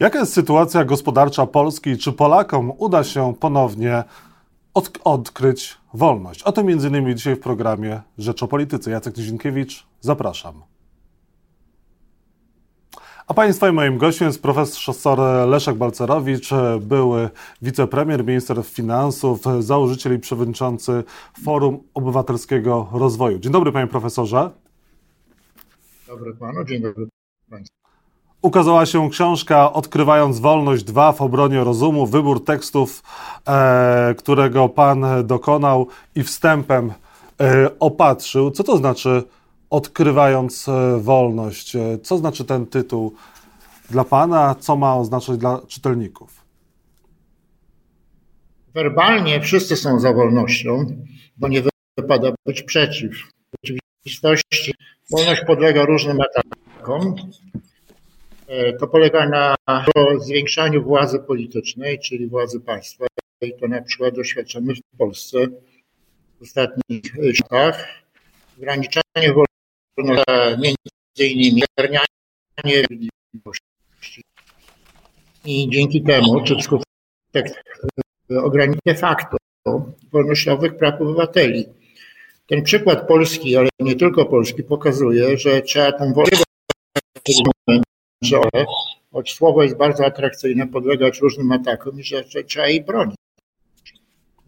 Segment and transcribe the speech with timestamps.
[0.00, 1.98] Jaka jest sytuacja gospodarcza Polski?
[1.98, 4.04] Czy Polakom uda się ponownie
[4.74, 6.42] od, odkryć wolność?
[6.42, 8.90] O tym między innymi dzisiaj w programie Rzecz o Polityce.
[8.90, 10.62] Jacek Nizinkiewicz, zapraszam.
[13.26, 15.18] A Państwa i moim gościem jest profesor
[15.48, 16.50] Leszek Balcerowicz,
[16.80, 17.30] były
[17.62, 21.04] wicepremier, minister finansów, założyciel i przewodniczący
[21.44, 23.38] Forum Obywatelskiego Rozwoju.
[23.38, 24.50] Dzień dobry, panie profesorze.
[26.06, 27.08] Dobry panu, dzień dobry
[27.50, 27.83] państwu.
[28.44, 33.02] Ukazała się książka Odkrywając Wolność 2 w obronie rozumu, wybór tekstów,
[33.48, 36.92] e, którego pan dokonał i wstępem
[37.40, 38.50] e, opatrzył.
[38.50, 39.22] Co to znaczy
[39.70, 41.76] Odkrywając e, Wolność?
[41.76, 43.14] E, co znaczy ten tytuł
[43.90, 44.54] dla pana?
[44.54, 46.44] Co ma oznaczać dla czytelników?
[48.74, 50.86] Werbalnie wszyscy są za wolnością,
[51.36, 51.62] bo nie
[51.98, 53.12] wypada być przeciw.
[53.64, 54.74] W rzeczywistości
[55.10, 57.14] wolność podlega różnym atakom
[58.80, 59.56] to polega na
[60.18, 63.06] zwiększaniu władzy politycznej, czyli władzy państwa.
[63.40, 65.46] I to na przykład doświadczamy w Polsce
[66.40, 67.88] w ostatnich latach.
[68.58, 70.24] Ograniczanie wolności,
[70.58, 71.62] między innymi
[72.56, 74.22] sprawiedliwości.
[75.44, 77.64] I dzięki temu, czy wskutek
[78.42, 79.36] ograniczenia de facto
[80.12, 81.66] wolnościowych praw obywateli.
[82.46, 86.28] Ten przykład Polski, ale nie tylko Polski, pokazuje, że trzeba tą wolę
[88.24, 88.40] że
[89.12, 93.16] choć słowo jest bardzo atrakcyjne, podlegać różnym atakom i że, że trzeba jej bronić.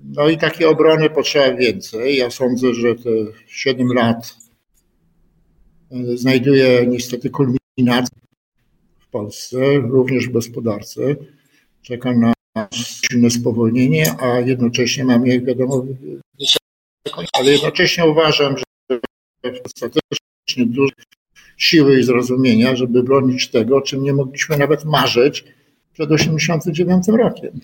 [0.04, 2.16] No i takiej obrony potrzeba więcej.
[2.16, 3.10] Ja sądzę, że te
[3.46, 4.36] 7 lat
[5.90, 8.18] e, znajduje niestety kulminację
[8.98, 11.00] w Polsce, również w gospodarce.
[11.82, 12.32] Czekam na
[12.72, 15.84] silne spowolnienie, a jednocześnie mamy, jak wiadomo,
[17.32, 18.64] ale jednocześnie uważam, że
[19.64, 20.92] dostatecznie dużo
[21.56, 25.44] siły i zrozumienia, żeby bronić tego, o czym nie mogliśmy nawet marzyć
[25.92, 27.60] przed 1989 rokiem.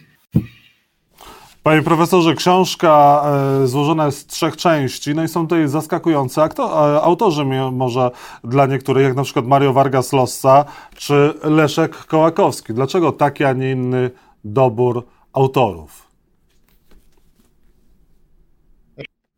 [1.63, 3.23] Panie profesorze, książka
[3.63, 8.11] e, złożona jest z trzech części, no i są tutaj zaskakujące akto- e, autorzy, może
[8.45, 10.65] dla niektórych, jak na przykład Mario Vargas Llosa
[10.97, 12.75] czy Leszek Kołakowski.
[12.75, 14.11] Dlaczego taki, a nie inny
[14.45, 16.09] dobór autorów?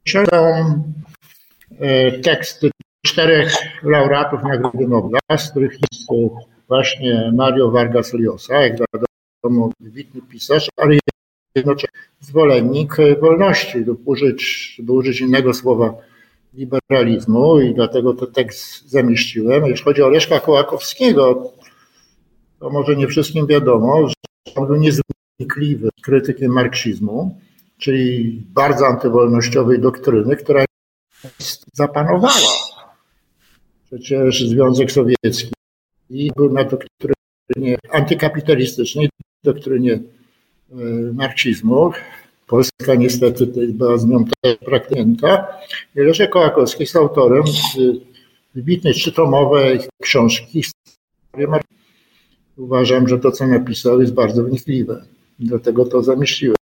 [0.04, 0.36] Książką
[1.80, 2.70] e, teksty
[3.14, 3.52] czterech
[3.82, 6.10] laureatów Nagrody Nobla, z których jest
[6.68, 10.98] właśnie Mario Vargas Llosa, jak wiadomo, wybitny pisarz, ale
[11.54, 15.94] jednocześnie zwolennik wolności, lub użyć, by użyć innego słowa,
[16.54, 19.66] liberalizmu i dlatego ten tekst zamieściłem.
[19.66, 21.52] Jeśli chodzi o Leszka Kołakowskiego,
[22.60, 24.14] to może nie wszystkim wiadomo, że
[24.56, 27.38] on był niezwykliwy krytykiem marksizmu,
[27.78, 30.64] czyli bardzo antywolnościowej doktryny, która
[31.72, 32.73] zapanowała
[34.00, 35.52] przecież Związek Sowiecki
[36.10, 39.08] i był na doktrynie antykapitalistycznej,
[39.44, 40.76] doktrynie e,
[41.12, 41.92] marksizmu.
[42.46, 45.46] Polska niestety była z nią też praktykanta.
[45.94, 47.42] Leszek Kołakowski jest autorem
[48.54, 50.62] wybitnej trzytomowej książki
[52.56, 55.04] Uważam, że to, co napisał, jest bardzo wnikliwe.
[55.38, 56.56] Dlatego to zamieściłem.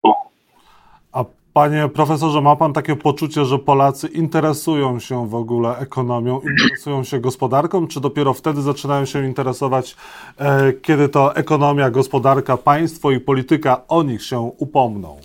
[1.55, 7.21] Panie profesorze, ma pan takie poczucie, że Polacy interesują się w ogóle ekonomią, interesują się
[7.21, 9.97] gospodarką, czy dopiero wtedy zaczynają się interesować,
[10.39, 15.17] e, kiedy to ekonomia, gospodarka, państwo i polityka o nich się upomną?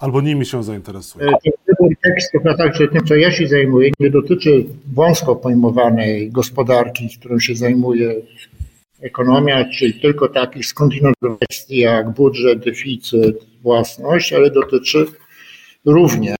[0.00, 1.28] Albo nimi się zainteresują?
[1.28, 4.64] E, wybór tekstów, a także tym, co ja się zajmuję, nie dotyczy
[4.94, 8.14] wąsko pojmowanej gospodarki, którą się zajmuje
[9.02, 15.06] ekonomia, czyli tylko takich skądinąd kwestii jak budżet, deficyt, własność, ale dotyczy
[15.84, 16.36] również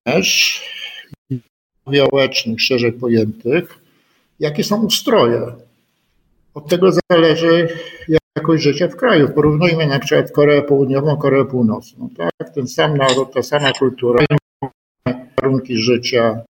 [1.82, 3.78] społecznych, szerzej pojętych,
[4.40, 5.42] jakie są ustroje.
[6.54, 7.68] Od tego zależy
[8.36, 9.28] jakość życia w kraju.
[9.28, 12.08] Porównujmy na przykład Koreę Południową, Koreę Północną.
[12.16, 12.50] Tak?
[12.54, 14.24] Ten sam naród, ta sama kultura,
[15.36, 16.42] warunki życia.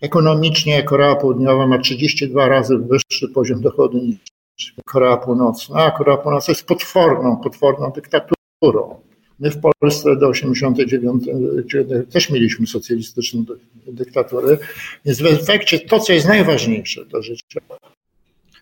[0.00, 4.33] Ekonomicznie Korea Południowa ma 32 razy wyższy poziom dochodu niż
[4.84, 9.00] Korea Północna, a Korea Północna jest potworną, potworną dyktaturą.
[9.40, 11.24] My w Polsce do 89
[12.12, 13.44] też mieliśmy socjalistyczną
[13.86, 14.58] dyktaturę,
[15.04, 17.60] więc w efekcie to, co jest najważniejsze do życia,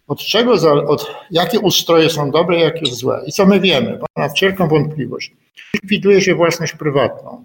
[0.08, 0.52] od czego,
[0.88, 3.22] od jakie ustroje są dobre, jakie złe.
[3.26, 5.32] I co my wiemy, ponad wszelką wątpliwość,
[5.74, 7.44] likwiduje się własność prywatną.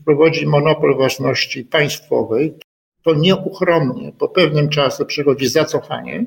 [0.00, 2.54] Wprowadzi monopol własności państwowej,
[3.02, 6.24] to nieuchronnie po pewnym czasie przychodzi zacofanie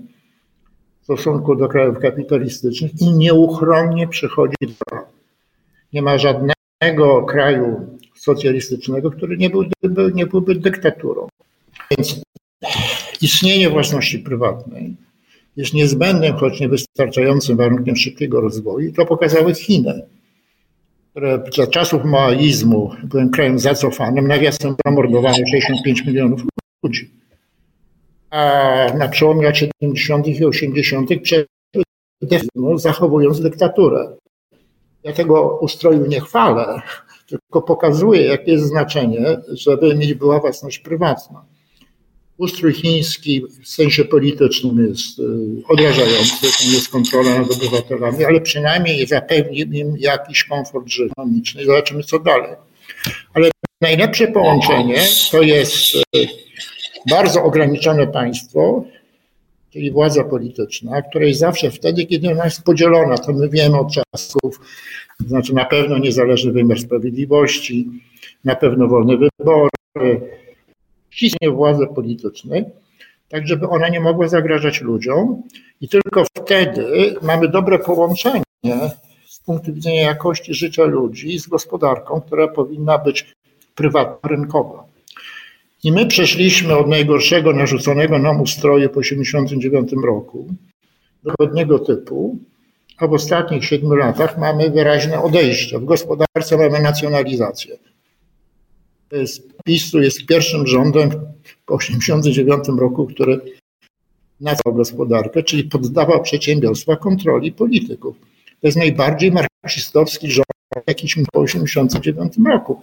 [1.02, 4.98] w stosunku do krajów kapitalistycznych i nieuchronnie przychodzi do
[5.94, 9.72] nie ma żadnego kraju socjalistycznego, który nie byłby,
[10.14, 11.28] nie byłby dyktaturą.
[11.92, 12.22] Więc
[13.22, 14.96] istnienie własności prywatnej
[15.58, 18.94] jest niezbędnym, choć niewystarczającym warunkiem szybkiego rozwoju.
[18.94, 20.02] To pokazały Chiny,
[21.12, 26.42] które za czasów maoizmu byłem krajem zacofanym, nawiasem zamordowano 65 milionów
[26.84, 27.21] ludzi.
[28.98, 30.28] Na przełomie lat 70.
[30.28, 31.10] i 80.
[32.56, 34.18] no, zachowując dyktaturę.
[35.04, 36.82] Ja tego ustroju nie chwalę,
[37.28, 41.46] tylko pokazuję, jakie jest znaczenie, żeby mieć była własność prywatna.
[42.38, 45.24] Ustrój chiński w sensie politycznym jest y,
[45.68, 51.14] odrażający, tam jest kontrola nad obywatelami, ale przynajmniej zapewni im jakiś komfort życia.
[51.66, 52.56] Zobaczymy, co dalej.
[53.34, 53.52] Ale
[53.82, 55.02] najlepsze połączenie
[55.32, 56.28] to jest y,
[57.10, 58.84] bardzo ograniczone państwo,
[59.70, 64.60] czyli władza polityczna, której zawsze wtedy, kiedy ona jest podzielona, to my wiemy od czasów,
[65.18, 67.88] to znaczy na pewno niezależny wymiar sprawiedliwości,
[68.44, 70.22] na pewno wolne wybory,
[71.10, 72.66] ściśnie władzy politycznej,
[73.30, 75.44] tak żeby ona nie mogła zagrażać ludziom
[75.82, 78.44] i tylko wtedy mamy dobre połączenie
[79.28, 83.34] z punktu widzenia jakości życia ludzi z gospodarką, która powinna być
[83.76, 84.91] prywatna, rynkowa.
[85.84, 90.48] I my przeszliśmy od najgorszego narzuconego nam ustroju po 1989 roku
[91.24, 92.38] do pewnego typu,
[92.98, 95.80] a w ostatnich siedmiu latach mamy wyraźne odejście.
[95.80, 97.78] W gospodarce mamy nacjonalizację.
[99.66, 101.10] PiS jest pierwszym rządem
[101.66, 103.42] po 1989 roku, który
[104.42, 108.16] nazwał gospodarkę, czyli poddawał przedsiębiorstwa kontroli polityków.
[108.62, 110.48] To jest najbardziej marksistowski rząd,
[110.88, 112.82] jaki po 1989 roku.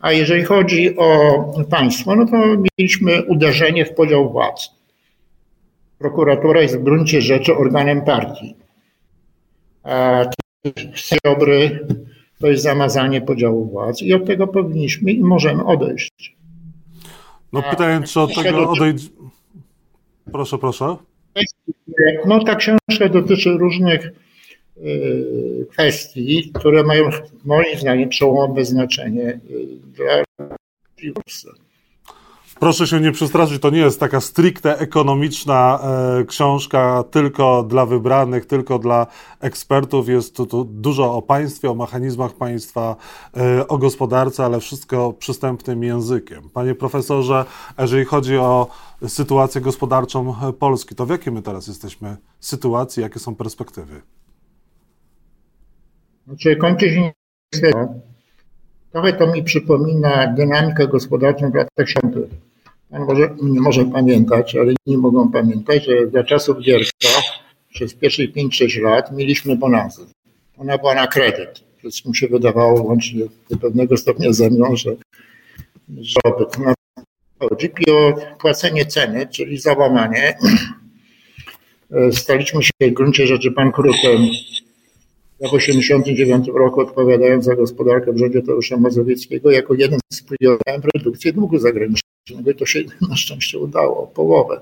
[0.00, 2.36] A jeżeli chodzi o państwo, no to
[2.78, 4.70] mieliśmy uderzenie w podział władz.
[5.98, 8.56] Prokuratura jest w gruncie rzeczy organem partii.
[9.82, 10.24] A
[11.24, 11.86] dobry
[12.40, 16.36] to jest zamazanie podziału władz i od tego powinniśmy i możemy odejść.
[17.52, 19.10] No pytanie, czy od tego odejść...
[20.32, 20.96] Proszę, proszę.
[22.26, 24.12] No ta książka dotyczy różnych
[25.70, 27.10] kwestii, które mają
[27.44, 29.66] moim zdaniem przełomowe znaczenie y,
[29.96, 30.24] dla
[31.14, 31.60] Polski.
[32.60, 38.46] Proszę się nie przestraszyć, to nie jest taka stricte ekonomiczna e, książka tylko dla wybranych,
[38.46, 39.06] tylko dla
[39.40, 40.08] ekspertów.
[40.08, 42.96] Jest tu, tu dużo o państwie, o mechanizmach państwa,
[43.36, 46.50] e, o gospodarce, ale wszystko przystępnym językiem.
[46.50, 47.44] Panie profesorze,
[47.78, 48.66] jeżeli chodzi o
[49.06, 54.02] sytuację gospodarczą Polski, to w jakiej my teraz jesteśmy sytuacji, jakie są perspektywy?
[56.26, 57.12] Znaczy, kończy się
[58.92, 62.30] Trochę to mi przypomina dynamikę gospodarczą w latach 70
[62.90, 67.08] Pan może, nie może pamiętać, ale nie mogą pamiętać, że za czasów Gierka
[67.68, 70.02] przez pierwsze 5-6 lat mieliśmy bonanzę.
[70.58, 71.64] Ona była na kredyt.
[71.78, 74.90] Wszystkim się wydawało, łącznie do pewnego stopnia ze mną, że,
[76.00, 76.20] że
[77.38, 80.38] chodzi o płacenie ceny, czyli załamanie.
[82.12, 84.20] Staliśmy się w gruncie rzeczy bankrutem
[85.40, 91.32] w 1989 roku odpowiadając za gospodarkę w rządzie Tadeusza Mazowieckiego jako jeden z priorytetów redukcję
[91.32, 94.60] długu zagranicznego i to się na szczęście udało, połowę.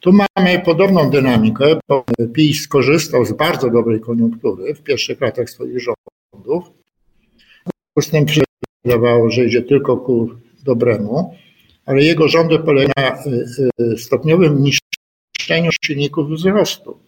[0.00, 5.78] Tu mamy podobną dynamikę, bo PiS skorzystał z bardzo dobrej koniunktury w pierwszych latach swoich
[5.80, 6.64] rządów.
[7.94, 8.42] Postęp się
[8.84, 10.30] wydawało, że idzie tylko ku
[10.64, 11.34] dobremu,
[11.86, 16.98] ale jego rządy polegają na y, y, stopniowym niszczeniu silników wzrostu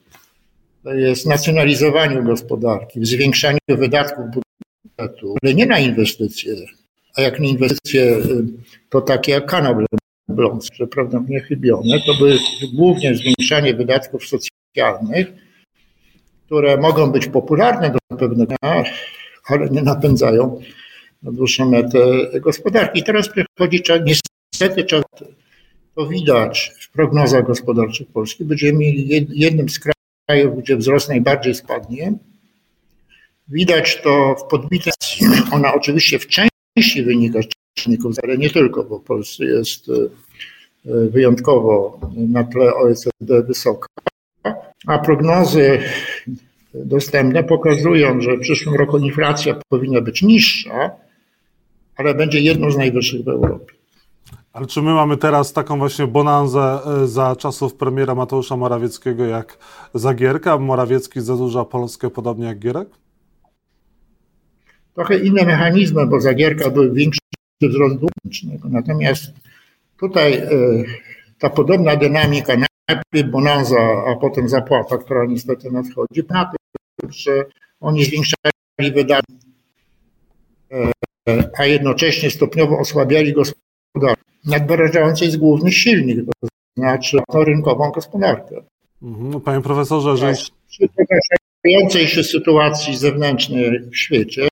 [0.94, 6.54] jest nacjonalizowaniu gospodarki, w zwiększaniu wydatków budżetu, ale nie na inwestycje.
[7.16, 8.16] A jak nie inwestycje,
[8.90, 9.76] to takie jak kanał
[10.28, 12.38] Bląc, że to były
[12.74, 15.26] głównie zwiększanie wydatków socjalnych,
[16.46, 18.54] które mogą być popularne do pewnego,
[19.46, 20.60] ale nie napędzają
[21.22, 21.98] na dłuższą metę
[22.40, 23.02] gospodarki.
[23.02, 25.04] Teraz przychodzi czas, niestety czas,
[25.94, 29.95] to widać w prognozach gospodarczych Polski, będziemy mieli jednym z krajów,
[30.26, 32.12] krajów, gdzie wzrost najbardziej spadnie.
[33.48, 34.92] Widać to w podbitej,
[35.52, 39.92] ona oczywiście w części wynika z czynników, ale nie tylko, bo w Polsce jest e,
[41.08, 43.86] wyjątkowo na tle OECD wysoka,
[44.86, 45.78] a prognozy
[46.74, 50.90] dostępne pokazują, że w przyszłym roku inflacja powinna być niższa,
[51.96, 53.75] ale będzie jedną z najwyższych w Europie.
[54.56, 59.58] Ale czy my mamy teraz taką właśnie bonanzę e, za czasów premiera Mateusza Morawieckiego jak
[59.94, 60.58] Zagierka?
[60.58, 62.88] Morawiecki zadłuża Polskę podobnie jak Gierek?
[64.94, 67.20] Trochę inne mechanizmy, bo Zagierka był większy
[67.62, 68.68] wzrost dłużnego.
[68.68, 69.22] Natomiast
[70.00, 70.48] tutaj e,
[71.38, 72.56] ta podobna dynamika,
[72.88, 77.44] najpierw bonanza, a potem zapłata, która niestety nadchodzi, na tym, że
[77.80, 79.34] oni zwiększali wydatki,
[80.72, 80.92] e,
[81.58, 83.65] a jednocześnie stopniowo osłabiali gospodarkę
[84.46, 88.62] nadwyrężający jest główny silnik, to znaczy rynkową gospodarkę.
[89.02, 89.40] Mhm.
[89.40, 90.32] Panie profesorze, że...
[90.68, 94.48] Przy pogarszającej się sytuacji zewnętrznej w świecie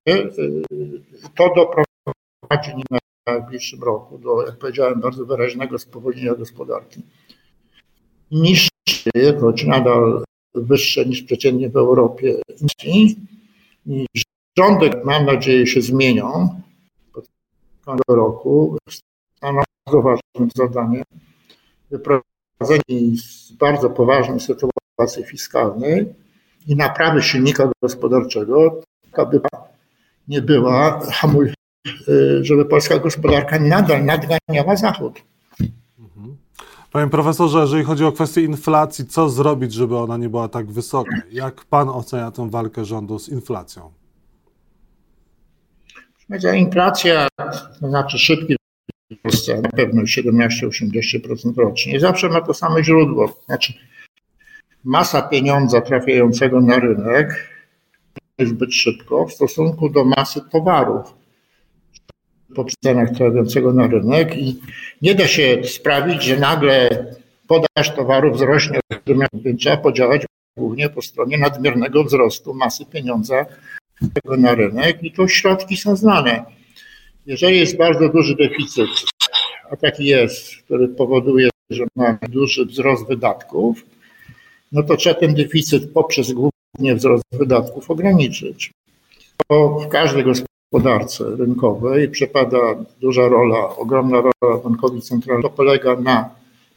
[1.37, 2.97] to doprowadzi w
[3.27, 7.03] najbliższym roku do, jak powiedziałem, bardzo wyraźnego spowolnienia gospodarki.
[8.31, 8.71] Niższy,
[9.41, 10.25] choć nadal
[10.55, 12.35] wyższe niż przeciętnie w Europie.
[12.85, 13.17] I
[14.59, 16.61] rządek, mam nadzieję, się zmienią
[17.85, 18.79] koniec roku.
[19.87, 21.05] Bardzo ważnym zadaniem
[21.91, 26.15] wyprowadzenie z bardzo poważnej sytuacji fiskalnej
[26.67, 28.81] i naprawy silnika gospodarczego,
[29.13, 29.41] aby
[30.29, 31.55] nie była hamuj,
[32.41, 35.23] żeby polska gospodarka nadal nadganiała Zachód.
[36.93, 41.17] Panie profesorze, jeżeli chodzi o kwestię inflacji, co zrobić, żeby ona nie była tak wysoka?
[41.31, 43.93] Jak pan ocenia tę walkę rządu z inflacją?
[46.55, 47.29] Inflacja,
[47.81, 48.57] to znaczy szybki
[49.15, 52.01] Polsce na pewno 17-80% rocznie.
[52.01, 53.41] Zawsze ma to samo źródło.
[53.47, 53.73] Znaczy
[54.85, 57.51] masa pieniądza trafiającego na rynek
[58.39, 61.15] zbyt szybko w stosunku do masy towarów
[62.55, 64.61] po cenach trafiającego na rynek i
[65.03, 66.89] nie da się sprawić, że nagle
[67.49, 68.81] podaż towarów wzrośnie,
[69.35, 73.47] więc trzeba podziałać głównie po stronie nadmiernego wzrostu masy pieniądza
[74.39, 76.45] na rynek i tu środki są znane.
[77.27, 78.91] Jeżeli jest bardzo duży deficyt,
[79.71, 83.85] a taki jest, który powoduje, że mamy duży wzrost wydatków,
[84.73, 88.71] no to trzeba ten deficyt poprzez głównie wzrost wydatków ograniczyć.
[89.47, 92.59] To w każdej gospodarce rynkowej przypada
[93.01, 95.49] duża rola, ogromna rola bankowi centralnemu.
[95.49, 96.31] To polega na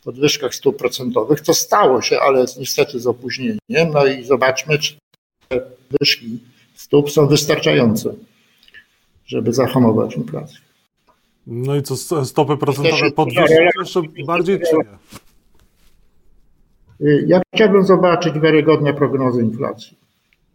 [0.03, 1.41] podwyżkach stóp procentowych.
[1.41, 3.59] To stało się, ale niestety z opóźnieniem.
[3.93, 4.95] No i zobaczmy, czy
[5.47, 6.39] te podwyżki
[6.75, 8.13] stóp są wystarczające,
[9.27, 10.57] żeby zahamować inflację.
[11.47, 14.97] No i co, stopy procentowe podwyższyć jeszcze bardziej, czy nie?
[17.07, 19.97] Y, ja chciałbym zobaczyć wiarygodne prognozy inflacji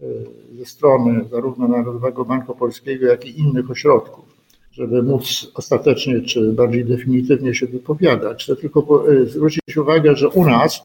[0.03, 0.27] y,
[0.59, 4.25] ze strony zarówno Narodowego Banku Polskiego, jak i innych ośrodków,
[4.73, 8.45] żeby móc ostatecznie czy bardziej definitywnie się wypowiadać.
[8.45, 10.83] Chcę tylko y, zwrócić uwagę, że u nas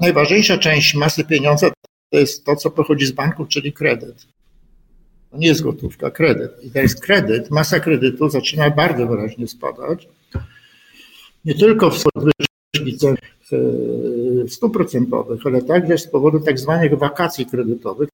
[0.00, 1.70] najważniejsza część masy pieniądza
[2.10, 4.26] to jest to, co pochodzi z banków, czyli kredyt.
[5.32, 6.64] To nie jest gotówka, kredyt.
[6.64, 10.08] I jest kredyt, masa kredytu zaczyna bardzo wyraźnie spadać.
[11.44, 13.16] Nie tylko w podwyżki cen
[14.62, 18.08] e, procentowych, ale także z powodu tak zwanych wakacji kredytowych.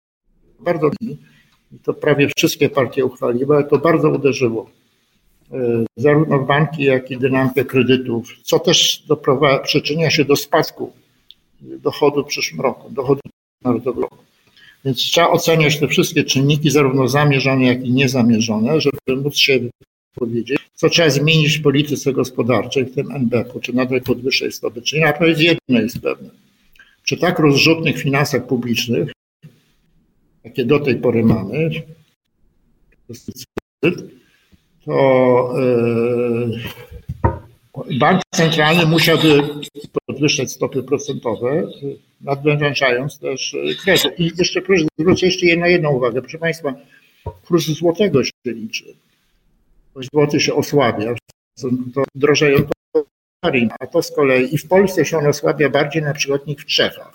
[0.60, 0.92] Bardzo
[1.84, 4.70] to prawie wszystkie partie uchwaliły, ale to bardzo uderzyło
[5.52, 9.06] e, zarówno banki, jak i dynamikę kredytów, co też
[9.64, 10.94] przyczynia się do spadku
[11.62, 13.22] dochodu w przyszłym roku, dochodu
[13.64, 14.27] narodowego.
[14.88, 19.60] Więc trzeba oceniać te wszystkie czynniki, zarówno zamierzone, jak i niezamierzone, żeby móc się
[20.16, 25.00] powiedzieć, co trzeba zmienić w polityce gospodarczej, w tym NBP-u, czy nadal podwyższać stopy, czy
[25.00, 25.08] nie.
[25.08, 26.30] A to jest pewne.
[27.04, 29.12] Przy tak rozrzutnych finansach publicznych,
[30.44, 31.70] jakie do tej pory mamy,
[34.86, 36.60] to yy,
[38.00, 39.42] bank centralny musiałby
[40.06, 41.64] podwyższać stopy procentowe,
[42.22, 44.20] nadwyrężając też kredyt.
[44.20, 46.22] I jeszcze proszę zwrócić jeszcze na jedną uwagę.
[46.22, 46.74] Proszę Państwa,
[47.48, 48.86] kurs złotego się liczy.
[50.14, 51.16] Złoty się osłabia,
[51.94, 52.78] to drożeją to
[53.80, 56.66] a to z kolei i w Polsce się on osłabia bardziej na przykład niż w
[56.66, 57.14] Czechach.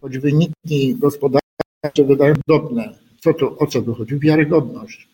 [0.00, 2.94] Choć wyniki gospodarcze wydają podobne.
[3.20, 4.18] Co tu, o co tu chodzi?
[4.18, 5.08] Wiarygodność.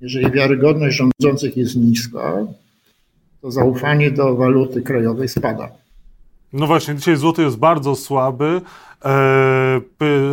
[0.00, 2.46] Jeżeli wiarygodność rządzących jest niska,
[3.44, 5.68] to zaufanie do waluty krajowej spada.
[6.52, 8.60] No właśnie, dzisiaj złoty jest bardzo słaby.
[9.04, 9.80] E,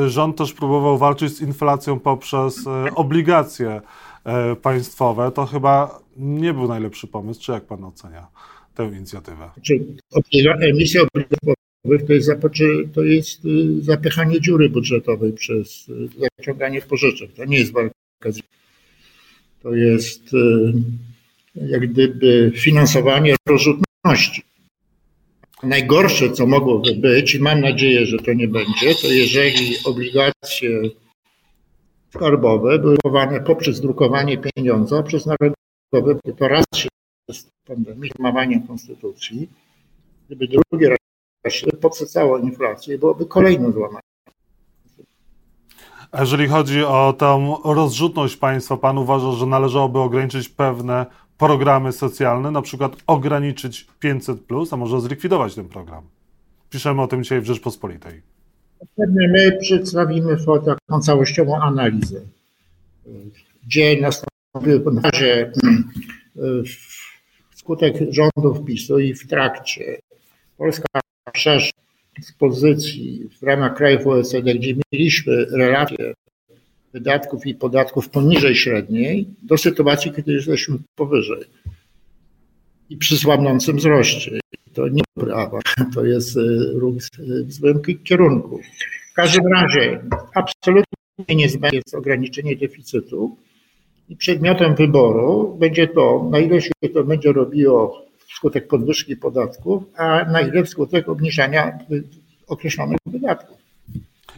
[0.07, 3.81] rząd też próbował walczyć z inflacją poprzez e, obligacje
[4.23, 5.31] e, państwowe.
[5.31, 7.41] To chyba nie był najlepszy pomysł.
[7.41, 8.27] Czy jak pan ocenia
[8.75, 9.49] tę inicjatywę?
[9.53, 9.79] Znaczy,
[10.61, 12.29] emisja obligacji to jest,
[12.93, 17.33] to jest y, zapychanie dziury budżetowej przez y, zaciąganie pożyczek.
[17.33, 17.93] To nie jest walka
[18.29, 18.39] z
[19.63, 20.73] to jest y,
[21.55, 24.43] jak gdyby finansowanie rozrzutności.
[25.63, 30.81] Najgorsze, co mogłoby być, i mam nadzieję, że to nie będzie, to jeżeli obligacje
[32.15, 36.89] skarbowe były kupowane poprzez drukowanie pieniądza przez narodowe, to raz się
[37.31, 39.49] z pandemii, złamawaniem konstytucji,
[40.25, 44.10] gdyby drugi raz się podsycało inflację, byłoby kolejne złamanie.
[46.11, 51.05] A jeżeli chodzi o tę rozrzutność państwa, pan uważa, że należałoby ograniczyć pewne
[51.37, 54.39] programy socjalne, na przykład ograniczyć 500,
[54.71, 56.03] a może zlikwidować ten program.
[56.69, 58.21] Piszemy o tym dzisiaj w Rzeczpospolitej.
[58.97, 62.21] My przedstawimy taką całościową analizę,
[63.67, 65.51] gdzie nastąpił na razie
[67.55, 69.99] wskutek rządów PiSu i w trakcie
[70.57, 70.99] Polska
[71.33, 71.81] przeszła
[72.21, 76.13] z pozycji w ramach krajów OECD, gdzie mieliśmy relacje
[76.93, 81.43] wydatków i podatków poniżej średniej, do sytuacji, kiedy jesteśmy powyżej
[82.89, 84.39] i przy słabnącym wzroście.
[84.73, 85.59] To nie prawa,
[85.95, 86.37] to jest
[86.73, 86.95] ruch
[87.45, 88.59] w złym kierunku.
[89.11, 90.03] W każdym razie
[90.35, 93.37] absolutnie niezbędne jest ograniczenie deficytu
[94.09, 98.05] i przedmiotem wyboru będzie to, na ile się to będzie robiło
[98.41, 101.79] wskutek podwyżki podatków, a na ile wskutek obniżania
[102.47, 103.57] określonych wydatków.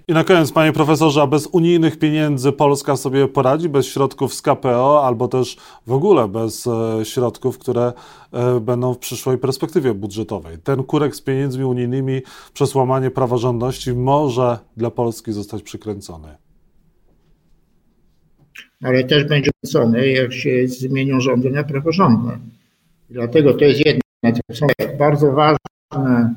[0.07, 4.41] I na koniec, panie profesorze, a bez unijnych pieniędzy Polska sobie poradzi, bez środków z
[4.41, 5.57] KPO, albo też
[5.87, 7.93] w ogóle bez e, środków, które
[8.31, 10.57] e, będą w przyszłej perspektywie budżetowej.
[10.57, 12.21] Ten kurek z pieniędzmi unijnymi
[12.53, 16.27] przez łamanie praworządności może dla Polski zostać przykręcony.
[18.83, 22.37] Ale też będzie kręcony, jak się zmienią rządy na praworządne.
[23.13, 24.01] Dlatego to jest jedna,
[24.47, 24.67] to są
[24.97, 26.33] bardzo ważne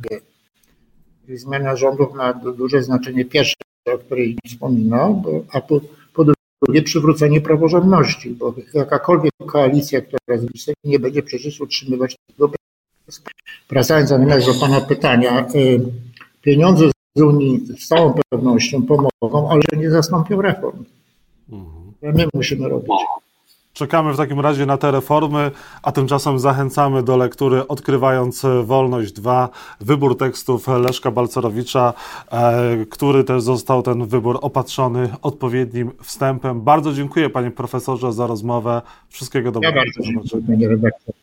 [1.29, 3.55] zmiana rządów ma duże znaczenie pierwsze,
[3.95, 5.81] o której wspominał, a po,
[6.15, 6.25] po
[6.65, 10.47] drugie przywrócenie praworządności, bo jakakolwiek koalicja, która z
[10.85, 12.51] nie będzie przecież utrzymywać tego.
[13.71, 15.81] Wracając natomiast do Pana pytania, y,
[16.43, 20.85] pieniądze z Unii z całą pewnością pomogą, ale nie zastąpią reform.
[21.53, 22.17] Mhm.
[22.17, 22.91] My musimy robić.
[23.77, 25.51] Czekamy w takim razie na te reformy,
[25.83, 29.49] a tymczasem zachęcamy do lektury Odkrywając Wolność 2,
[29.81, 31.93] wybór tekstów Leszka Balcerowicza,
[32.31, 36.61] e, który też został ten wybór opatrzony odpowiednim wstępem.
[36.61, 38.83] Bardzo dziękuję panie profesorze za rozmowę.
[39.09, 39.79] Wszystkiego dobrego.
[39.79, 41.15] Ja bardzo dziękuję, panie redaktor.